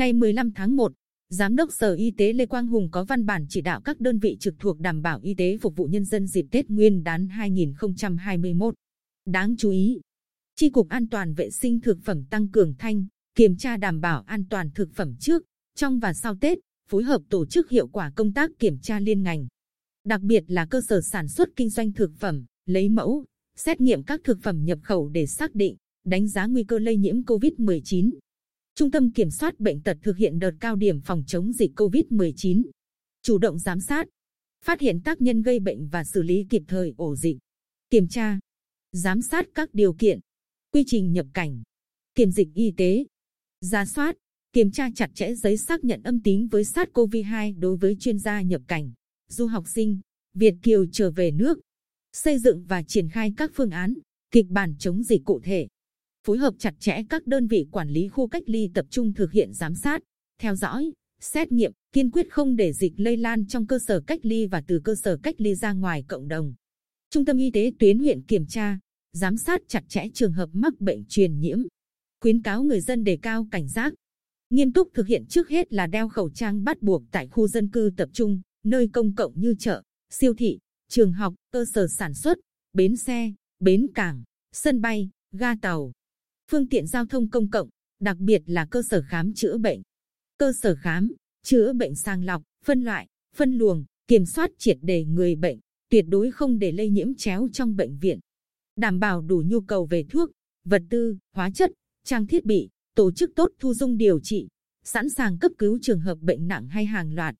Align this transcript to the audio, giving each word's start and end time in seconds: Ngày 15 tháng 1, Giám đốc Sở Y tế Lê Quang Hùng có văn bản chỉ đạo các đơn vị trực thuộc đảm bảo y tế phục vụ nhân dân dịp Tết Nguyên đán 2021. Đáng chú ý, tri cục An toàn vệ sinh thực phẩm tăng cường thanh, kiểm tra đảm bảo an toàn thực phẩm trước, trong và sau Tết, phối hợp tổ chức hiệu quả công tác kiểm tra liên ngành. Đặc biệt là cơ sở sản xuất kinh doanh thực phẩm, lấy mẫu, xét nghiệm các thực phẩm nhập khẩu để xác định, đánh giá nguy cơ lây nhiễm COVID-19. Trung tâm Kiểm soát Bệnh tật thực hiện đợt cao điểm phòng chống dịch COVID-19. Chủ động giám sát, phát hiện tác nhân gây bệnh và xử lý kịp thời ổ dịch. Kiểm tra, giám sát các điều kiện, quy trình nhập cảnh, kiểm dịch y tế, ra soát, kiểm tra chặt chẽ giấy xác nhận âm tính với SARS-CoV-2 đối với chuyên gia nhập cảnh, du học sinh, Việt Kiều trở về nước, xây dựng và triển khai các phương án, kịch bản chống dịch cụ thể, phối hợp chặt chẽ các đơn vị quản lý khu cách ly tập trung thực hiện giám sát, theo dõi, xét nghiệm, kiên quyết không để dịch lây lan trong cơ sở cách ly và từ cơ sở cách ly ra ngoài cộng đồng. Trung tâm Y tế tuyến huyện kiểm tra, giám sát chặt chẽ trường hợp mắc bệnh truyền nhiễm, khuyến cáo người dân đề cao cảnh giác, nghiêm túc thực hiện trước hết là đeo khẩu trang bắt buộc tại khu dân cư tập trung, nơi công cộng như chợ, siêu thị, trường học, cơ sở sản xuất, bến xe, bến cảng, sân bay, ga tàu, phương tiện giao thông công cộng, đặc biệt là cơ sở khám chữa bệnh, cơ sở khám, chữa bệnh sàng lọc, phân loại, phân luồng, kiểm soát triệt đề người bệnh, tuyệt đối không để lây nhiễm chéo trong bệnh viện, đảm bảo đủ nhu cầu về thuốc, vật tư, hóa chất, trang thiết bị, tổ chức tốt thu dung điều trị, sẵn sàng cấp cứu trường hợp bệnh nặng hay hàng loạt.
Ngày 0.00 0.12
15 0.12 0.52
tháng 0.52 0.76
1, 0.76 0.92
Giám 1.30 1.56
đốc 1.56 1.72
Sở 1.72 1.94
Y 1.94 2.10
tế 2.10 2.32
Lê 2.32 2.46
Quang 2.46 2.66
Hùng 2.66 2.88
có 2.90 3.04
văn 3.04 3.26
bản 3.26 3.46
chỉ 3.48 3.60
đạo 3.60 3.80
các 3.80 4.00
đơn 4.00 4.18
vị 4.18 4.36
trực 4.40 4.54
thuộc 4.58 4.80
đảm 4.80 5.02
bảo 5.02 5.20
y 5.22 5.34
tế 5.34 5.58
phục 5.60 5.76
vụ 5.76 5.84
nhân 5.84 6.04
dân 6.04 6.26
dịp 6.26 6.46
Tết 6.50 6.70
Nguyên 6.70 7.02
đán 7.02 7.28
2021. 7.28 8.74
Đáng 9.26 9.54
chú 9.58 9.70
ý, 9.70 10.00
tri 10.56 10.70
cục 10.70 10.88
An 10.88 11.08
toàn 11.08 11.34
vệ 11.34 11.50
sinh 11.50 11.80
thực 11.80 11.98
phẩm 12.04 12.24
tăng 12.30 12.48
cường 12.48 12.74
thanh, 12.78 13.06
kiểm 13.34 13.56
tra 13.56 13.76
đảm 13.76 14.00
bảo 14.00 14.22
an 14.26 14.44
toàn 14.50 14.70
thực 14.74 14.88
phẩm 14.94 15.14
trước, 15.20 15.42
trong 15.76 15.98
và 15.98 16.14
sau 16.14 16.36
Tết, 16.40 16.58
phối 16.90 17.02
hợp 17.02 17.22
tổ 17.28 17.46
chức 17.46 17.70
hiệu 17.70 17.88
quả 17.88 18.12
công 18.16 18.32
tác 18.32 18.50
kiểm 18.58 18.78
tra 18.82 19.00
liên 19.00 19.22
ngành. 19.22 19.46
Đặc 20.04 20.20
biệt 20.20 20.44
là 20.46 20.66
cơ 20.66 20.80
sở 20.88 21.00
sản 21.00 21.28
xuất 21.28 21.48
kinh 21.56 21.70
doanh 21.70 21.92
thực 21.92 22.10
phẩm, 22.18 22.44
lấy 22.66 22.88
mẫu, 22.88 23.24
xét 23.56 23.80
nghiệm 23.80 24.02
các 24.02 24.20
thực 24.24 24.38
phẩm 24.42 24.64
nhập 24.64 24.78
khẩu 24.82 25.08
để 25.08 25.26
xác 25.26 25.54
định, 25.54 25.76
đánh 26.04 26.28
giá 26.28 26.46
nguy 26.46 26.64
cơ 26.64 26.78
lây 26.78 26.96
nhiễm 26.96 27.22
COVID-19. 27.22 28.10
Trung 28.74 28.90
tâm 28.90 29.12
Kiểm 29.12 29.30
soát 29.30 29.60
Bệnh 29.60 29.82
tật 29.82 29.98
thực 30.02 30.16
hiện 30.16 30.38
đợt 30.38 30.52
cao 30.60 30.76
điểm 30.76 31.00
phòng 31.00 31.24
chống 31.26 31.52
dịch 31.52 31.70
COVID-19. 31.76 32.62
Chủ 33.22 33.38
động 33.38 33.58
giám 33.58 33.80
sát, 33.80 34.06
phát 34.64 34.80
hiện 34.80 35.00
tác 35.02 35.20
nhân 35.20 35.42
gây 35.42 35.60
bệnh 35.60 35.88
và 35.88 36.04
xử 36.04 36.22
lý 36.22 36.46
kịp 36.50 36.62
thời 36.68 36.94
ổ 36.96 37.16
dịch. 37.16 37.38
Kiểm 37.90 38.08
tra, 38.08 38.38
giám 38.92 39.22
sát 39.22 39.46
các 39.54 39.74
điều 39.74 39.92
kiện, 39.92 40.20
quy 40.72 40.84
trình 40.86 41.12
nhập 41.12 41.26
cảnh, 41.34 41.62
kiểm 42.14 42.30
dịch 42.30 42.48
y 42.54 42.72
tế, 42.76 43.04
ra 43.60 43.86
soát, 43.86 44.16
kiểm 44.52 44.70
tra 44.70 44.88
chặt 44.94 45.10
chẽ 45.14 45.34
giấy 45.34 45.56
xác 45.56 45.84
nhận 45.84 46.02
âm 46.02 46.22
tính 46.22 46.48
với 46.48 46.62
SARS-CoV-2 46.62 47.60
đối 47.60 47.76
với 47.76 47.96
chuyên 48.00 48.18
gia 48.18 48.42
nhập 48.42 48.62
cảnh, 48.68 48.92
du 49.28 49.46
học 49.46 49.64
sinh, 49.68 50.00
Việt 50.34 50.54
Kiều 50.62 50.86
trở 50.92 51.10
về 51.10 51.30
nước, 51.30 51.58
xây 52.12 52.38
dựng 52.38 52.64
và 52.64 52.82
triển 52.82 53.08
khai 53.08 53.32
các 53.36 53.50
phương 53.54 53.70
án, 53.70 53.94
kịch 54.30 54.46
bản 54.48 54.74
chống 54.78 55.02
dịch 55.02 55.24
cụ 55.24 55.40
thể, 55.40 55.68
phối 56.26 56.38
hợp 56.38 56.54
chặt 56.58 56.74
chẽ 56.80 57.02
các 57.08 57.26
đơn 57.26 57.46
vị 57.46 57.66
quản 57.72 57.88
lý 57.88 58.08
khu 58.08 58.28
cách 58.28 58.42
ly 58.46 58.70
tập 58.74 58.86
trung 58.90 59.12
thực 59.12 59.32
hiện 59.32 59.52
giám 59.52 59.74
sát, 59.74 60.02
theo 60.38 60.56
dõi, 60.56 60.92
xét 61.20 61.52
nghiệm, 61.52 61.72
kiên 61.92 62.10
quyết 62.10 62.26
không 62.30 62.56
để 62.56 62.72
dịch 62.72 62.92
lây 62.96 63.16
lan 63.16 63.46
trong 63.46 63.66
cơ 63.66 63.78
sở 63.86 64.00
cách 64.00 64.20
ly 64.22 64.46
và 64.46 64.62
từ 64.66 64.80
cơ 64.84 64.94
sở 64.94 65.16
cách 65.22 65.34
ly 65.38 65.54
ra 65.54 65.72
ngoài 65.72 66.04
cộng 66.08 66.28
đồng. 66.28 66.54
Trung 67.10 67.24
tâm 67.24 67.36
Y 67.36 67.50
tế 67.50 67.72
tuyến 67.78 67.98
huyện 67.98 68.22
kiểm 68.22 68.46
tra, 68.46 68.78
giám 69.12 69.36
sát 69.36 69.60
chặt 69.68 69.84
chẽ 69.88 70.04
trường 70.14 70.32
hợp 70.32 70.48
mắc 70.52 70.80
bệnh 70.80 71.04
truyền 71.08 71.40
nhiễm, 71.40 71.62
khuyến 72.20 72.42
cáo 72.42 72.62
người 72.62 72.80
dân 72.80 73.04
đề 73.04 73.18
cao 73.22 73.46
cảnh 73.50 73.68
giác, 73.68 73.94
nghiêm 74.50 74.72
túc 74.72 74.88
thực 74.94 75.06
hiện 75.06 75.26
trước 75.26 75.48
hết 75.48 75.72
là 75.72 75.86
đeo 75.86 76.08
khẩu 76.08 76.30
trang 76.30 76.64
bắt 76.64 76.82
buộc 76.82 77.02
tại 77.10 77.28
khu 77.28 77.48
dân 77.48 77.70
cư 77.70 77.90
tập 77.96 78.08
trung, 78.12 78.40
nơi 78.64 78.88
công 78.92 79.14
cộng 79.14 79.40
như 79.40 79.54
chợ, 79.58 79.82
siêu 80.10 80.34
thị, 80.34 80.58
trường 80.88 81.12
học, 81.12 81.34
cơ 81.52 81.64
sở 81.74 81.86
sản 81.88 82.14
xuất, 82.14 82.38
bến 82.72 82.96
xe, 82.96 83.32
bến 83.60 83.86
cảng, 83.94 84.22
sân 84.52 84.80
bay, 84.80 85.10
ga 85.32 85.54
tàu, 85.62 85.92
phương 86.50 86.66
tiện 86.66 86.86
giao 86.86 87.06
thông 87.06 87.30
công 87.30 87.50
cộng, 87.50 87.68
đặc 88.00 88.16
biệt 88.18 88.42
là 88.46 88.66
cơ 88.70 88.82
sở 88.82 89.02
khám 89.08 89.34
chữa 89.34 89.58
bệnh, 89.58 89.82
cơ 90.38 90.52
sở 90.62 90.74
khám, 90.74 91.12
chữa 91.42 91.72
bệnh 91.72 91.94
sàng 91.94 92.24
lọc, 92.24 92.42
phân 92.64 92.82
loại, 92.82 93.06
phân 93.36 93.52
luồng, 93.52 93.84
kiểm 94.08 94.26
soát 94.26 94.50
triệt 94.58 94.78
đề 94.82 95.04
người 95.04 95.36
bệnh, 95.36 95.58
tuyệt 95.90 96.04
đối 96.08 96.30
không 96.30 96.58
để 96.58 96.72
lây 96.72 96.90
nhiễm 96.90 97.14
chéo 97.14 97.48
trong 97.52 97.76
bệnh 97.76 97.98
viện, 97.98 98.20
đảm 98.76 99.00
bảo 99.00 99.22
đủ 99.22 99.42
nhu 99.46 99.60
cầu 99.60 99.86
về 99.86 100.04
thuốc, 100.10 100.30
vật 100.64 100.82
tư, 100.90 101.16
hóa 101.32 101.50
chất, 101.50 101.70
trang 102.04 102.26
thiết 102.26 102.44
bị, 102.44 102.68
tổ 102.94 103.12
chức 103.12 103.30
tốt 103.36 103.50
thu 103.58 103.74
dung 103.74 103.96
điều 103.96 104.20
trị, 104.20 104.48
sẵn 104.84 105.08
sàng 105.08 105.38
cấp 105.38 105.52
cứu 105.58 105.78
trường 105.82 106.00
hợp 106.00 106.18
bệnh 106.20 106.48
nặng 106.48 106.68
hay 106.68 106.84
hàng 106.84 107.14
loạt. 107.14 107.34